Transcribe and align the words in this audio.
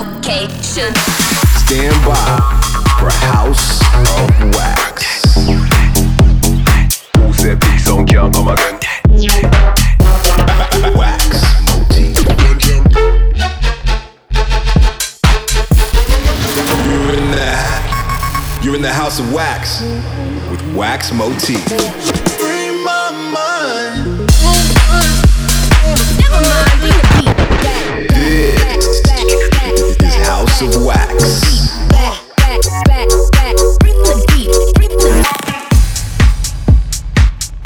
location. 0.00 0.94
Stand 1.60 1.96
by 2.06 2.38
for 2.98 3.10
House 3.28 3.80
of 4.16 4.30
Wax. 4.56 5.34
Who 7.16 7.32
said 7.34 7.60
peace 7.60 7.88
on 7.88 8.06
count? 8.06 8.34
Come 8.34 8.48
again. 8.48 8.78
Wax 10.96 11.42
motif. 11.66 12.16
You're 16.86 17.12
in 17.18 17.30
the, 17.30 17.50
you're 18.62 18.76
in 18.76 18.82
the 18.82 18.92
House 18.92 19.20
of 19.20 19.32
Wax 19.32 19.82
with 20.50 20.62
Wax 20.74 21.12
Motif. 21.12 21.62
Free 22.38 22.70
my 22.84 23.10
mind. 23.34 24.18
Never 26.18 26.40
mind, 26.40 27.19
bring 30.60 30.72
the 30.72 30.90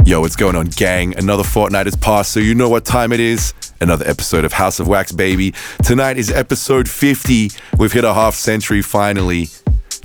Yo, 0.07 0.21
what's 0.21 0.37
going 0.37 0.55
on, 0.55 0.67
gang? 0.67 1.19
Another 1.19 1.43
fortnight 1.43 1.87
has 1.87 1.97
passed, 1.97 2.31
so 2.31 2.39
you 2.39 2.55
know 2.55 2.69
what 2.69 2.85
time 2.85 3.11
it 3.13 3.19
is. 3.19 3.53
Another 3.81 4.07
episode 4.07 4.45
of 4.45 4.53
House 4.53 4.79
of 4.79 4.87
Wax, 4.87 5.11
baby. 5.11 5.53
Tonight 5.83 6.19
is 6.19 6.31
episode 6.31 6.89
50. 6.89 7.51
We've 7.79 7.93
hit 7.93 8.05
a 8.05 8.15
half 8.15 8.37
century 8.37 8.81
finally. 8.81 9.47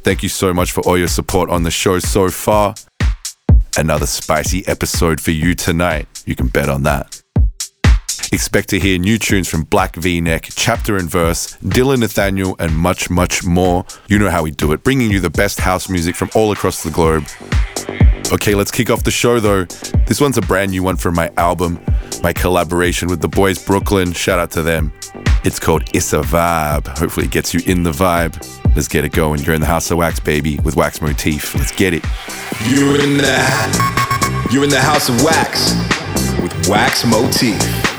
Thank 0.02 0.23
you 0.23 0.30
so 0.30 0.52
much 0.52 0.71
for 0.71 0.81
all 0.81 0.97
your 0.97 1.09
support 1.09 1.52
on 1.52 1.61
the 1.61 1.71
show 1.71 1.99
so 1.99 2.30
far. 2.30 2.73
Another 3.77 4.08
spicy 4.08 4.67
episode 4.67 5.21
for 5.21 5.30
you 5.30 5.53
tonight. 5.53 6.08
You 6.25 6.35
can 6.35 6.47
bet 6.47 6.69
on 6.69 6.81
that. 6.83 7.21
Expect 8.31 8.69
to 8.69 8.79
hear 8.79 8.99
new 8.99 9.17
tunes 9.17 9.49
from 9.49 9.63
Black 9.63 9.95
V 9.95 10.21
Neck, 10.21 10.49
Chapter 10.51 10.97
and 10.97 11.09
Verse, 11.09 11.55
Dillon 11.67 12.02
Nathaniel, 12.02 12.55
and 12.59 12.77
much, 12.77 13.09
much 13.09 13.44
more. 13.44 13.86
You 14.08 14.19
know 14.19 14.30
how 14.30 14.44
we 14.44 14.52
do 14.52 14.71
it, 14.71 14.83
bringing 14.83 15.09
you 15.09 15.19
the 15.19 15.31
best 15.31 15.59
house 15.59 15.89
music 15.89 16.16
from 16.16 16.30
all 16.36 16.52
across 16.52 16.83
the 16.83 16.91
globe. 16.91 17.25
Okay, 18.31 18.53
let's 18.53 18.69
kick 18.69 18.91
off 18.91 19.03
the 19.03 19.09
show 19.09 19.39
though. 19.39 19.66
This 20.05 20.21
one's 20.21 20.38
a 20.38 20.41
brand 20.41 20.71
new 20.71 20.83
one 20.83 20.95
from 20.95 21.16
my 21.16 21.31
album, 21.38 21.80
my 22.21 22.31
collaboration 22.31 23.08
with 23.08 23.19
the 23.19 23.27
boys 23.27 23.58
BRKLYN. 23.66 24.16
Shout 24.16 24.38
out 24.38 24.52
to 24.52 24.61
them. 24.61 24.93
It's 25.43 25.59
called 25.59 25.89
Issa 25.95 26.21
Vibe. 26.21 26.88
Hopefully, 26.99 27.25
it 27.25 27.31
gets 27.31 27.52
you 27.55 27.61
in 27.66 27.81
the 27.81 27.91
vibe. 27.91 28.36
Let's 28.75 28.88
get 28.88 29.05
it 29.05 29.11
going. 29.11 29.41
You're 29.41 29.55
in 29.55 29.61
the 29.61 29.67
House 29.67 29.89
of 29.89 29.97
Wax, 29.97 30.19
baby, 30.19 30.59
with 30.59 30.75
Wax 30.75 31.02
Motif. 31.02 31.55
Let's 31.55 31.71
get 31.71 31.95
it. 31.95 32.03
You're 32.67 33.02
in 33.02 33.17
the 33.17 34.49
You're 34.52 34.66
in 34.66 34.69
the 34.69 34.81
House 34.81 35.09
of 35.09 35.23
Wax 35.23 35.73
with 36.43 36.69
Wax 36.69 37.03
Motif. 37.05 37.98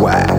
Wax. 0.00 0.37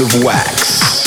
of 0.00 0.24
Wax. 0.24 1.03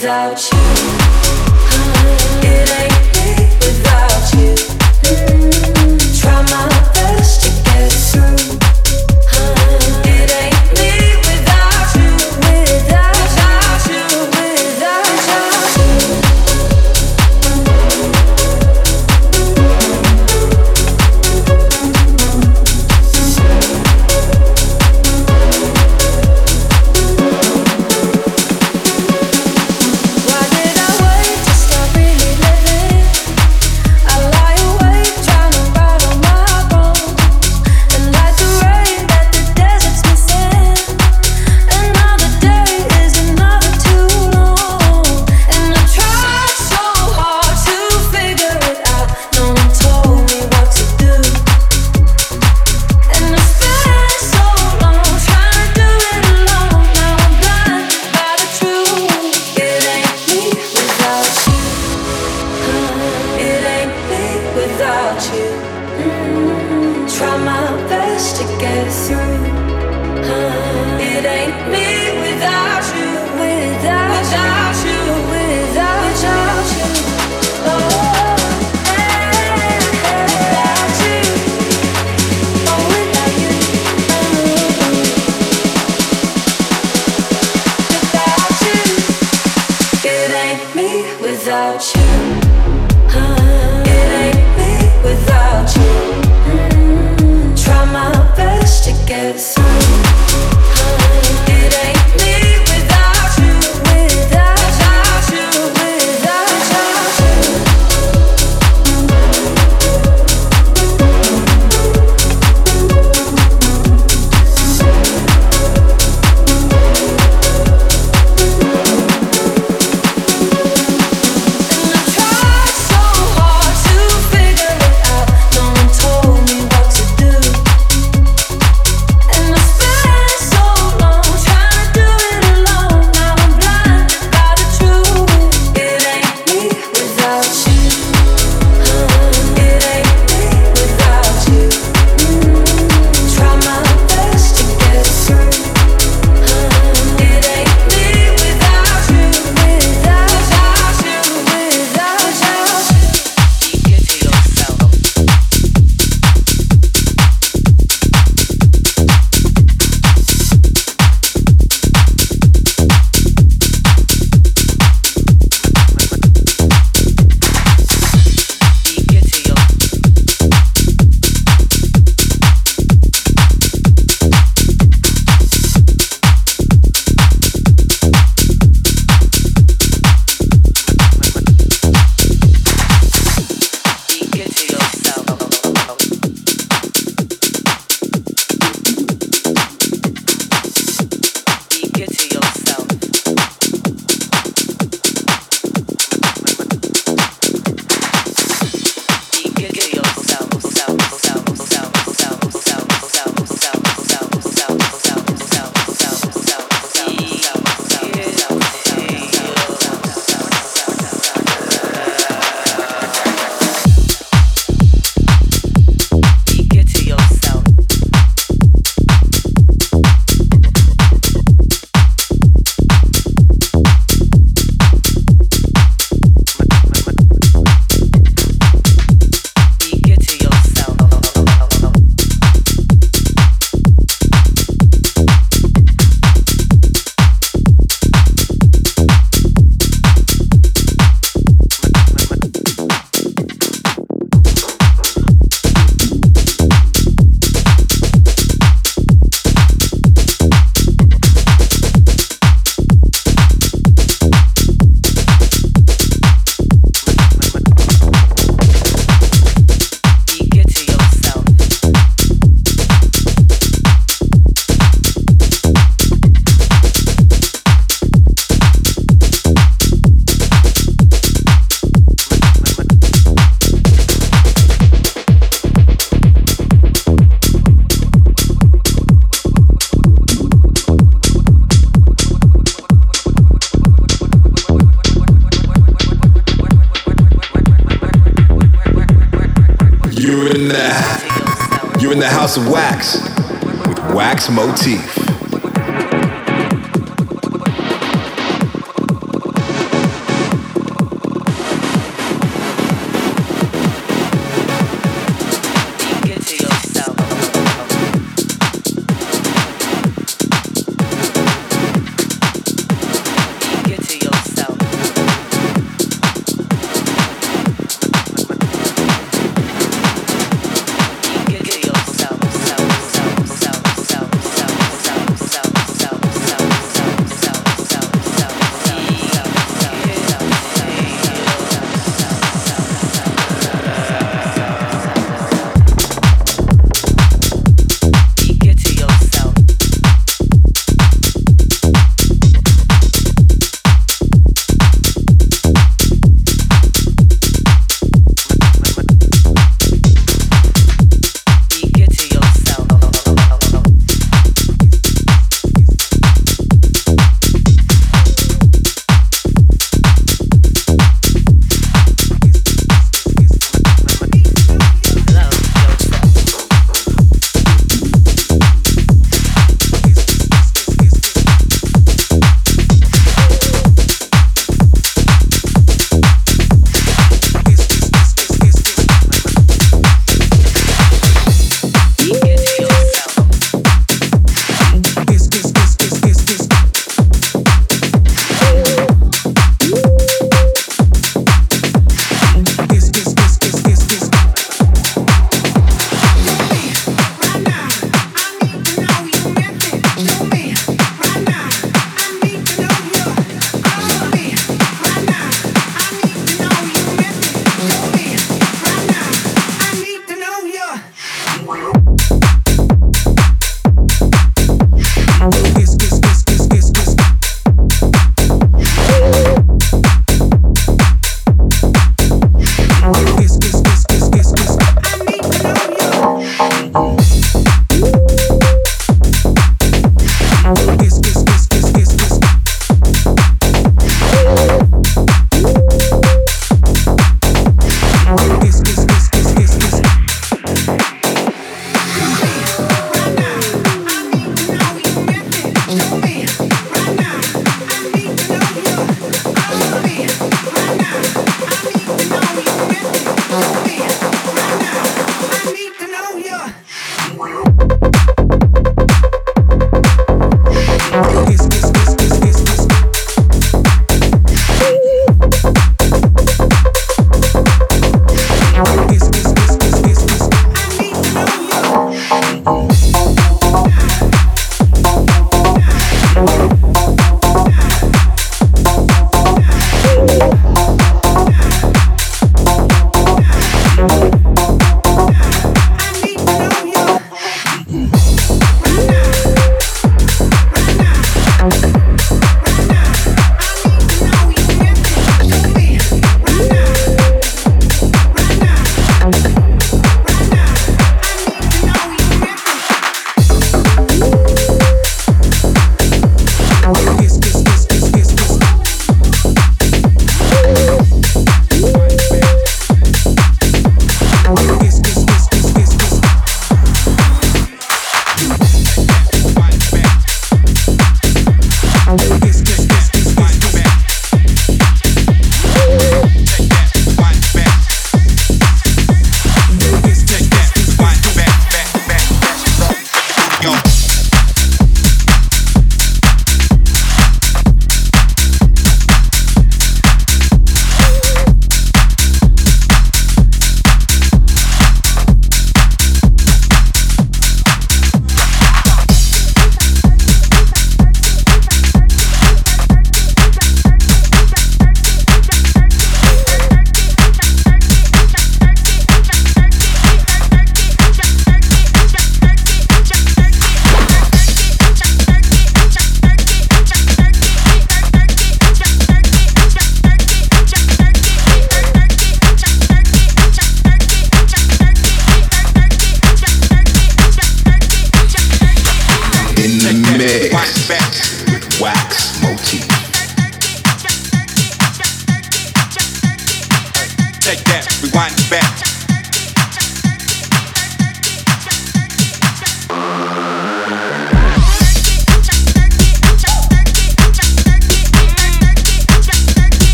without 0.00 0.50
you. 0.50 0.99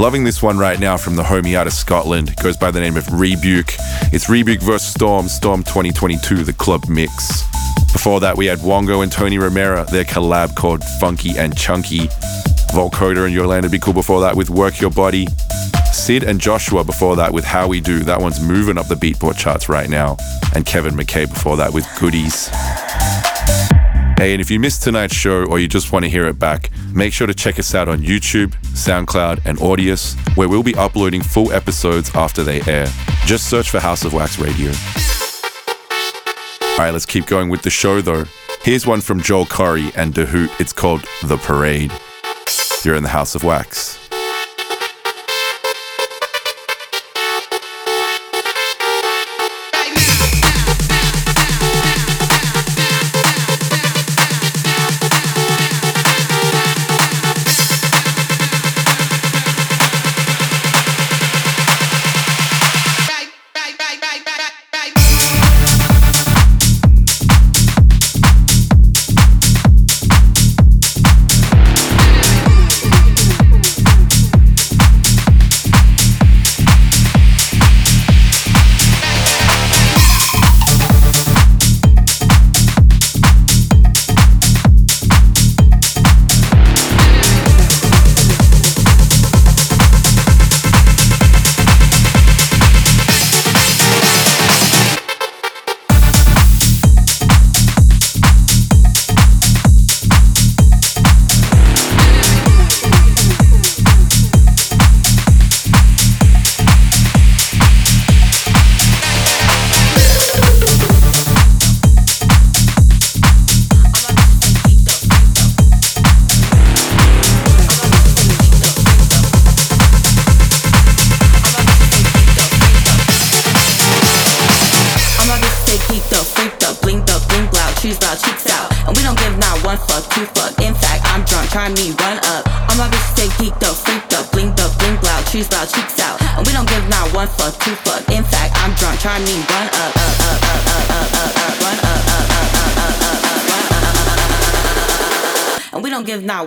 Loving 0.00 0.24
this 0.24 0.42
one 0.42 0.56
right 0.56 0.80
now 0.80 0.96
from 0.96 1.16
the 1.16 1.22
homie 1.22 1.54
out 1.54 1.66
of 1.66 1.74
Scotland. 1.74 2.30
It 2.30 2.42
goes 2.42 2.56
by 2.56 2.70
the 2.70 2.80
name 2.80 2.96
of 2.96 3.06
Rebuke. 3.12 3.74
It's 4.14 4.30
Rebuke 4.30 4.62
vs. 4.62 4.94
Storm, 4.94 5.28
Storm 5.28 5.62
2022, 5.62 6.42
the 6.42 6.54
club 6.54 6.88
mix. 6.88 7.42
Before 7.92 8.18
that, 8.20 8.34
we 8.34 8.46
had 8.46 8.60
Wongo 8.60 9.02
and 9.02 9.12
Tony 9.12 9.36
Romera, 9.36 9.86
their 9.90 10.04
collab 10.04 10.56
called 10.56 10.82
Funky 11.00 11.36
and 11.36 11.54
Chunky. 11.54 12.08
Volkoder 12.72 13.26
and 13.26 13.34
Yolanda 13.34 13.68
Be 13.68 13.78
Cool 13.78 13.92
before 13.92 14.22
that 14.22 14.34
with 14.34 14.48
Work 14.48 14.80
Your 14.80 14.90
Body. 14.90 15.26
CID 15.92 16.22
and 16.24 16.40
Joshwa 16.40 16.86
before 16.86 17.14
that 17.16 17.34
with 17.34 17.44
How 17.44 17.68
We 17.68 17.82
Do. 17.82 17.98
That 17.98 18.22
one's 18.22 18.40
moving 18.40 18.78
up 18.78 18.88
the 18.88 18.94
Beatport 18.94 19.36
charts 19.36 19.68
right 19.68 19.90
now. 19.90 20.16
And 20.54 20.64
Kevin 20.64 20.94
McKay 20.94 21.28
before 21.28 21.58
that 21.58 21.74
with 21.74 21.86
Goodies. 21.98 22.48
Hey, 24.20 24.34
and 24.34 24.40
if 24.42 24.50
you 24.50 24.60
missed 24.60 24.82
tonight's 24.82 25.14
show 25.14 25.46
or 25.46 25.58
you 25.58 25.66
just 25.66 25.92
want 25.92 26.04
to 26.04 26.10
hear 26.10 26.26
it 26.26 26.38
back, 26.38 26.68
make 26.92 27.14
sure 27.14 27.26
to 27.26 27.32
check 27.32 27.58
us 27.58 27.74
out 27.74 27.88
on 27.88 28.00
YouTube, 28.00 28.50
SoundCloud, 28.74 29.46
and 29.46 29.56
Audius, 29.56 30.14
where 30.36 30.46
we'll 30.46 30.62
be 30.62 30.74
uploading 30.74 31.22
full 31.22 31.50
episodes 31.52 32.14
after 32.14 32.44
they 32.44 32.60
air. 32.70 32.86
Just 33.24 33.48
search 33.48 33.70
for 33.70 33.80
House 33.80 34.04
of 34.04 34.12
Wax 34.12 34.38
Radio. 34.38 34.72
All 36.72 36.84
right, 36.84 36.90
let's 36.90 37.06
keep 37.06 37.24
going 37.24 37.48
with 37.48 37.62
the 37.62 37.70
show 37.70 38.02
though. 38.02 38.24
Here's 38.60 38.86
one 38.86 39.00
from 39.00 39.22
Joel 39.22 39.46
Corry 39.46 39.90
and 39.96 40.12
Da 40.12 40.26
Hool. 40.26 40.50
It's 40.58 40.74
called 40.74 41.02
The 41.22 41.38
Parade. 41.38 41.90
You're 42.84 42.96
in 42.96 43.02
the 43.02 43.08
House 43.08 43.34
of 43.34 43.42
Wax. 43.42 43.99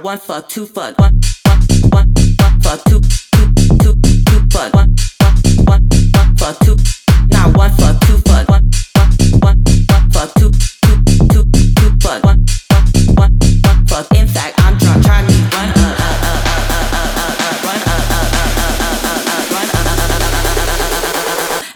one 0.04 0.18
fuck, 0.18 0.50
two 0.50 0.66
fuck, 0.66 0.98
one 1.00 1.22
fuck, 1.46 1.60
one 1.94 2.14
fuck, 2.38 2.62
fuck, 2.62 2.84
two, 2.84 3.00
two, 3.00 3.54
two, 3.80 3.96
two 4.26 4.48
fuck, 4.52 4.74
one 4.74 4.94
fuck, 4.98 5.34
one 5.66 5.90
fuck, 6.12 6.38
fuck, 6.38 6.60
two. 6.60 6.76
Now 7.30 7.50
one 7.54 7.72
fuck, 7.72 7.98
two 8.02 8.18
fuck, 8.18 8.50
one 8.50 8.70
fuck, 8.94 9.10
one 9.42 9.64
fuck, 9.88 10.12
fuck, 10.12 10.34
two, 10.34 10.52
two, 10.52 10.98
two, 11.30 11.46
two 11.76 11.98
fuck, 12.02 12.22
one 12.26 12.46
fuck, 12.46 12.86
one 13.18 13.40
fuck, 13.64 13.88
fuck. 13.88 14.12
In 14.18 14.28
fact, 14.28 14.60
I'm 14.60 14.78
drunk, 14.78 15.06
trying 15.06 15.26
to 15.26 15.34
run 15.34 15.70
up. 15.70 15.94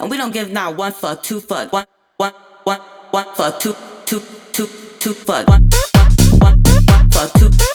And 0.01 0.09
we 0.09 0.17
don't 0.17 0.33
give 0.33 0.51
now 0.51 0.71
one 0.71 0.91
fuck, 0.91 1.23
two 1.23 1.39
fuck, 1.39 1.71
one, 1.71 1.85
one, 2.17 2.33
one, 2.65 2.81
one 3.11 3.25
fuck, 3.35 3.57
two, 3.61 3.73
two, 4.05 4.21
two, 4.51 4.67
two 4.99 5.13
fuck, 5.13 5.47
one, 5.47 5.69
one, 5.93 6.11
one, 6.41 6.61
one 6.61 7.09
fuck, 7.09 7.31
two. 7.39 7.66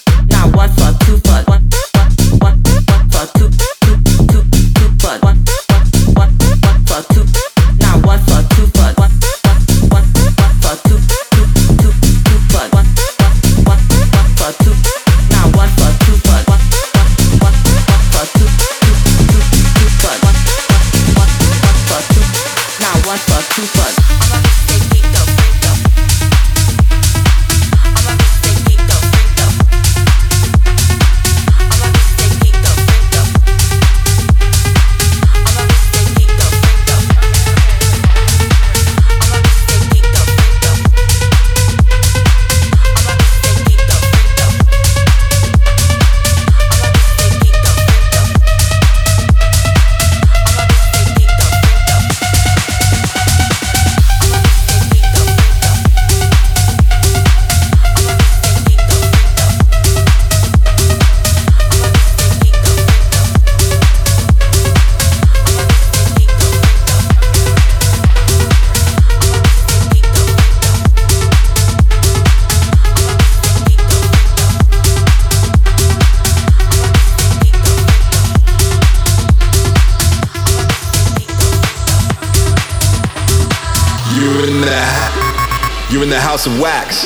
House 86.42 86.52
of 86.52 86.60
Wax 86.60 87.04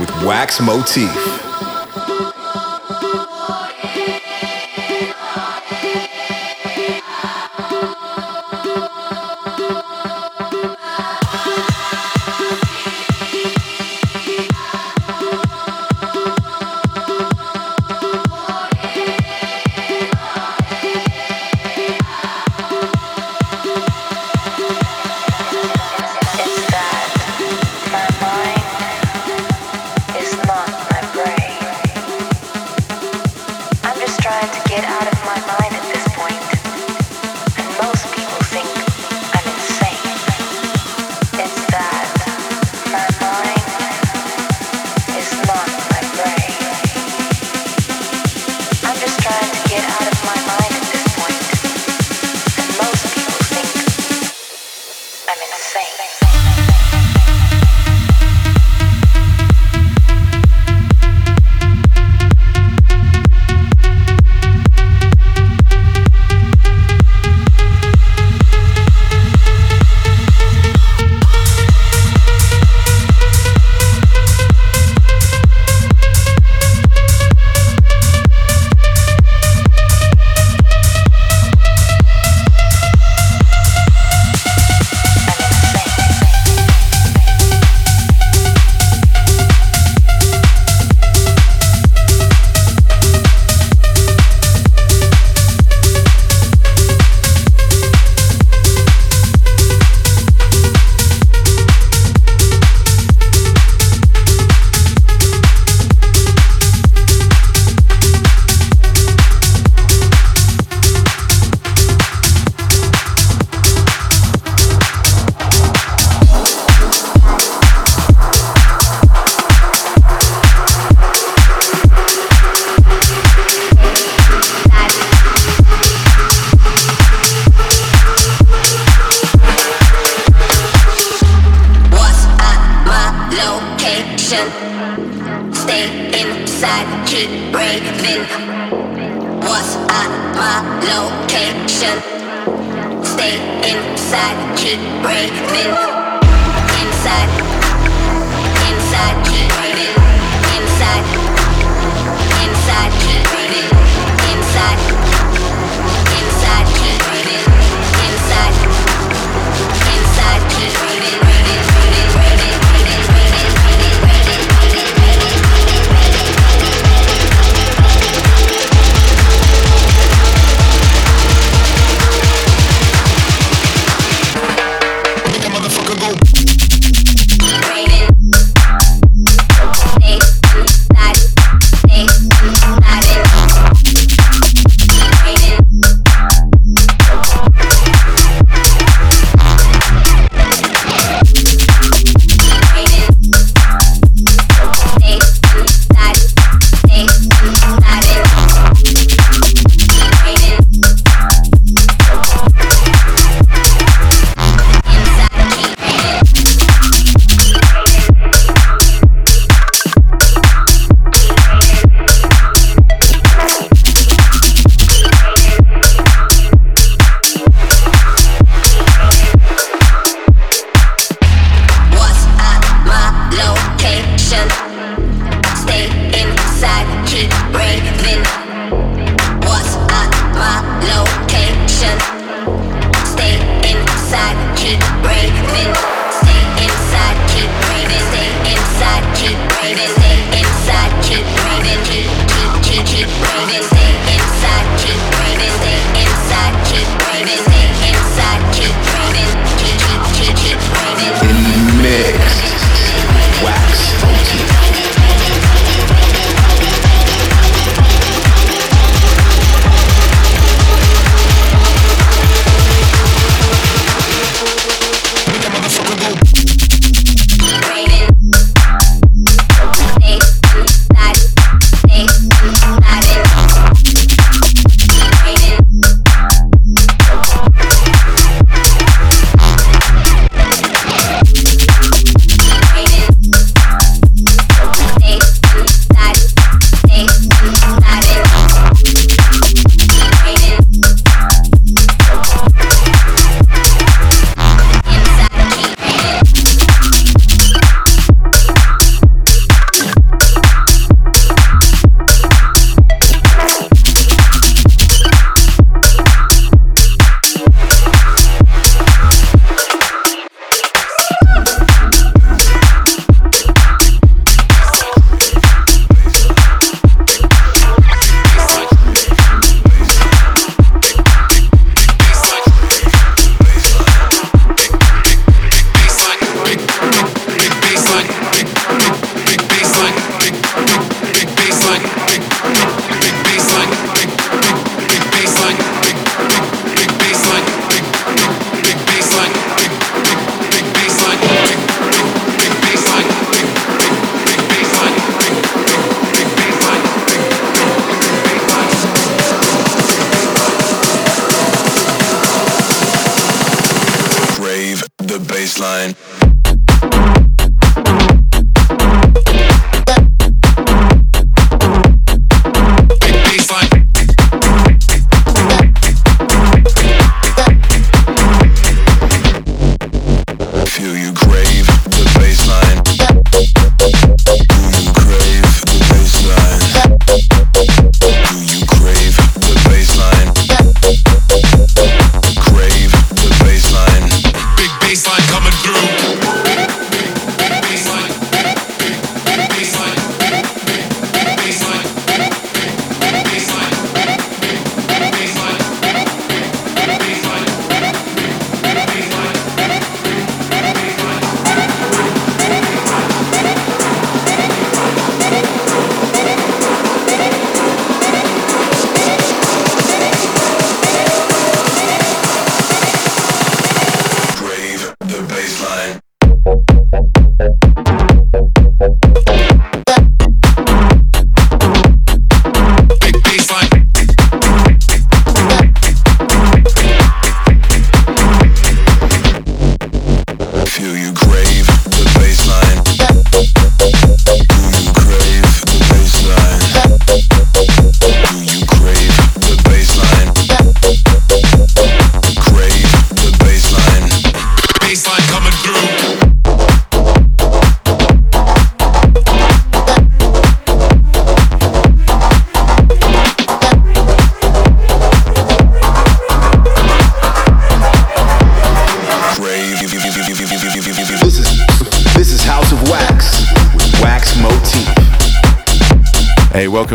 with 0.00 0.10
Wax 0.24 0.60
Motif. 0.60 1.35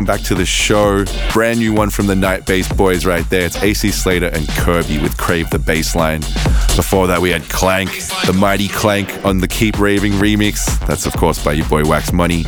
Welcome 0.02 0.18
back 0.18 0.28
to 0.30 0.34
the 0.34 0.48
show. 0.48 1.06
Brand 1.32 1.60
new 1.60 1.76
one 1.76 1.92
from 1.92 2.08
the 2.08 2.16
Night 2.16 2.48
Bass 2.48 2.68
Boys 2.74 3.06
right 3.06 3.24
there. 3.30 3.46
It's 3.46 3.62
AC 3.62 3.92
Slater 3.92 4.32
and 4.34 4.48
Curbi 4.48 4.98
with 4.98 5.16
Crave 5.16 5.52
the 5.52 5.60
Bassline. 5.60 6.22
Before 6.76 7.06
that, 7.06 7.22
we 7.22 7.30
had 7.30 7.44
Qlank, 7.44 8.26
the 8.26 8.34
mighty 8.34 8.68
Qlank 8.68 9.24
on 9.24 9.38
the 9.38 9.48
Keep 9.48 9.78
Raving 9.78 10.14
remix. 10.14 10.80
That's, 10.88 11.06
of 11.06 11.14
course, 11.14 11.46
by 11.46 11.54
your 11.54 11.70
boy 11.70 11.86
Wax 11.86 12.12
Money. 12.12 12.46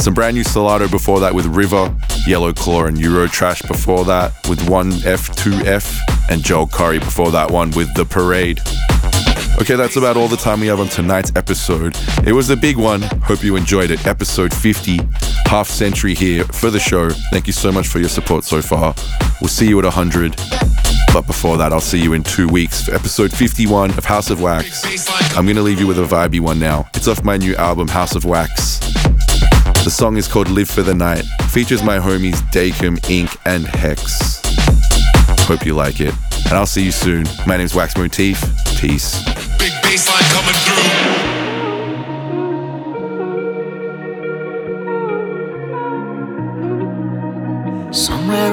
Some 0.00 0.12
brand 0.12 0.34
new 0.34 0.42
Solardo 0.42 0.90
before 0.90 1.20
that 1.20 1.32
with 1.32 1.46
Riser, 1.46 1.94
Yellow 2.26 2.52
Claw, 2.52 2.86
and 2.86 2.96
Eurotrash 2.96 3.68
before 3.68 4.04
that 4.06 4.32
with 4.48 4.58
1F, 4.62 5.30
2F, 5.36 5.96
and 6.28 6.42
Joel 6.42 6.66
Corry 6.66 6.98
before 6.98 7.30
that 7.30 7.48
one 7.48 7.70
with 7.76 7.94
The 7.94 8.06
Parade. 8.06 8.58
Okay, 9.60 9.74
that's 9.74 9.96
about 9.96 10.16
all 10.16 10.28
the 10.28 10.36
time 10.36 10.60
we 10.60 10.66
have 10.66 10.80
on 10.80 10.88
tonight's 10.88 11.32
episode. 11.36 11.96
It 12.24 12.32
was 12.32 12.50
a 12.50 12.56
big 12.56 12.76
one. 12.76 13.02
Hope 13.02 13.42
you 13.44 13.56
enjoyed 13.56 13.90
it. 13.90 14.06
Episode 14.06 14.54
50, 14.54 15.00
half 15.48 15.66
century 15.66 16.14
here 16.14 16.44
for 16.44 16.70
the 16.70 16.78
show. 16.78 17.08
Thank 17.30 17.46
you 17.46 17.54
so 17.54 17.72
much 17.72 17.88
for 17.88 17.98
your 18.00 18.10
support 18.10 18.44
so 18.44 18.60
far. 18.60 18.94
We'll 19.40 19.48
see 19.48 19.66
you 19.66 19.78
at 19.78 19.84
100. 19.84 20.36
But 21.14 21.26
before 21.26 21.56
that, 21.56 21.72
I'll 21.72 21.80
see 21.80 22.00
you 22.02 22.12
in 22.12 22.22
two 22.22 22.46
weeks 22.48 22.82
for 22.82 22.94
episode 22.94 23.32
51 23.32 23.92
of 23.92 24.04
House 24.04 24.28
of 24.28 24.42
Wax. 24.42 24.84
I'm 25.36 25.46
going 25.46 25.56
to 25.56 25.62
leave 25.62 25.80
you 25.80 25.86
with 25.86 25.98
a 25.98 26.02
vibey 26.02 26.38
one 26.38 26.58
now. 26.58 26.86
It's 26.94 27.08
off 27.08 27.24
my 27.24 27.38
new 27.38 27.56
album, 27.56 27.88
House 27.88 28.14
of 28.14 28.26
Wax. 28.26 28.78
The 29.84 29.90
song 29.90 30.18
is 30.18 30.28
called 30.28 30.50
Live 30.50 30.68
for 30.68 30.82
the 30.82 30.94
Night. 30.94 31.24
Features 31.50 31.82
my 31.82 31.98
homies 31.98 32.42
Daecolm, 32.52 33.08
Ink, 33.08 33.30
and 33.46 33.66
Hex. 33.66 34.42
Hope 35.46 35.64
you 35.64 35.74
like 35.74 36.02
it. 36.02 36.12
And 36.44 36.52
I'll 36.52 36.66
see 36.66 36.84
you 36.84 36.92
soon. 36.92 37.24
My 37.46 37.56
name's 37.56 37.74
Wax 37.74 37.96
Motif. 37.96 38.38
Peace. 38.78 39.24
Big 39.58 39.72
coming 39.82 40.54
through. 40.54 41.07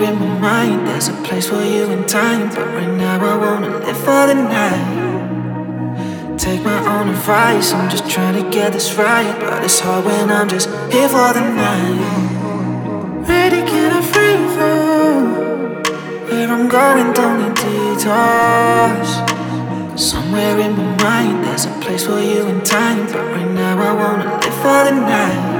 In 0.05 0.19
my 0.19 0.39
mind, 0.39 0.87
there's 0.87 1.07
a 1.07 1.13
place 1.23 1.47
for 1.49 1.63
you 1.63 1.91
in 1.91 2.05
time. 2.05 2.49
But 2.49 2.67
right 2.75 2.93
now, 3.03 3.17
I 3.33 3.35
wanna 3.37 3.79
live 3.79 3.97
for 3.97 4.27
the 4.29 4.35
night. 4.35 4.85
Take 6.37 6.61
my 6.63 6.79
own 6.93 7.09
advice, 7.09 7.73
I'm 7.73 7.89
just 7.89 8.07
trying 8.09 8.35
to 8.41 8.49
get 8.49 8.73
this 8.73 8.93
right. 8.95 9.35
But 9.39 9.63
it's 9.63 9.79
hard 9.79 10.05
when 10.05 10.29
I'm 10.29 10.47
just 10.47 10.69
here 10.93 11.09
for 11.09 11.29
the 11.37 11.43
night. 11.63 11.99
Ready, 13.27 13.61
can 13.71 13.89
I 13.99 14.01
free 14.13 14.39
fall? 14.55 15.21
Where 16.27 16.49
I'm 16.55 16.67
going, 16.67 17.11
don't 17.13 17.37
need 17.41 17.55
detours. 17.63 19.09
Somewhere 20.11 20.59
in 20.59 20.71
my 20.77 21.03
mind, 21.03 21.45
there's 21.45 21.65
a 21.65 21.73
place 21.83 22.05
for 22.05 22.19
you 22.19 22.41
in 22.47 22.61
time. 22.63 23.05
But 23.07 23.25
right 23.33 23.51
now, 23.61 23.75
I 23.89 23.91
wanna 24.01 24.27
live 24.41 24.57
for 24.63 24.79
the 24.87 24.91
night. 24.91 25.54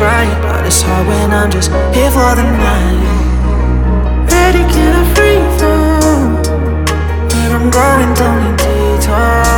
Right. 0.00 0.32
But 0.42 0.66
it's 0.66 0.82
hard 0.82 1.06
when 1.06 1.30
I'm 1.30 1.50
just 1.50 1.70
here 1.94 2.10
for 2.10 2.34
the 2.34 2.42
night. 2.42 3.00
Ready, 4.32 4.64
can 4.72 4.92
I 4.96 5.04
free 5.14 5.42
fall? 5.58 6.40
Where 7.30 7.52
I'm 7.56 7.70
going, 7.70 8.14
don't 8.14 8.38
need 8.42 8.56
detours. 8.58 9.49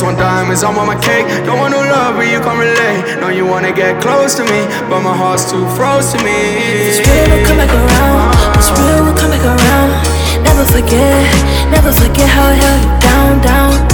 Just 0.00 0.08
want 0.08 0.18
diamonds, 0.18 0.64
I 0.64 0.74
want 0.74 0.86
my 0.86 0.96
cake. 0.96 1.26
Don't 1.44 1.58
want 1.58 1.72
no 1.72 1.80
love, 1.82 2.16
but 2.16 2.24
you 2.24 2.40
can 2.40 2.56
relate. 2.56 3.20
No, 3.20 3.28
you 3.28 3.44
wanna 3.44 3.70
get 3.70 4.00
close 4.00 4.34
to 4.36 4.44
me, 4.44 4.64
but 4.88 5.02
my 5.02 5.14
heart's 5.14 5.52
too 5.52 5.68
froze 5.76 6.14
to 6.14 6.24
me. 6.24 6.88
It's 6.88 7.06
real, 7.06 7.28
we'll 7.28 7.46
come 7.46 7.58
back 7.58 7.68
around. 7.68 8.56
It's 8.56 8.70
real, 8.80 9.04
we'll 9.04 9.14
come 9.14 9.28
back 9.28 9.44
around. 9.44 9.90
Never 10.42 10.64
forget, 10.64 11.20
never 11.68 11.92
forget 11.92 12.30
how 12.30 12.48
I 12.48 12.54
held 12.54 12.80
you 12.80 12.98
down, 12.98 13.40
down. 13.42 13.89